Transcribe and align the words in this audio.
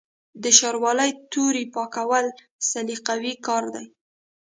د 0.43 0.45
شاروالۍ 0.57 1.11
تورې 1.31 1.63
پاکول 1.75 2.25
سلیقوي 2.69 3.33
کار 3.47 3.63
دی. 3.73 3.85